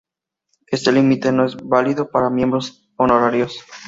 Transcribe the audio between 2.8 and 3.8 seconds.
honorarios.